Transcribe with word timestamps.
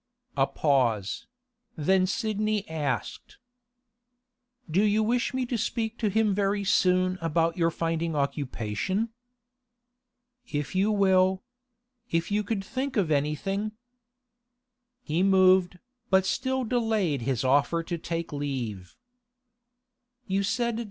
A 0.35 0.47
pause; 0.47 1.27
then 1.75 2.07
Sidney 2.07 2.67
asked: 2.67 3.37
'Do 4.67 4.83
you 4.83 5.03
wish 5.03 5.31
me 5.31 5.45
to 5.45 5.59
speak 5.59 5.99
to 5.99 6.09
him 6.09 6.33
very 6.33 6.63
soon 6.63 7.19
about 7.21 7.55
your 7.55 7.69
finding 7.69 8.15
occupation?' 8.15 9.09
'If 10.47 10.73
you 10.73 10.91
will. 10.91 11.43
If 12.09 12.31
you 12.31 12.43
could 12.43 12.63
think 12.65 12.97
of 12.97 13.11
anything.' 13.11 13.73
He 15.03 15.21
moved, 15.21 15.77
but 16.09 16.25
still 16.25 16.63
delayed 16.63 17.21
his 17.21 17.43
offer 17.43 17.83
to 17.83 17.97
take 17.99 18.33
leave. 18.33 18.95